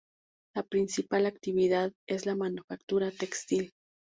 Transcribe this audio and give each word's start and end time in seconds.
La 0.55 0.63
principal 0.63 1.27
actividad 1.27 1.93
es 2.09 2.25
la 2.25 2.35
manufactura 2.35 3.11
textil. 3.11 3.71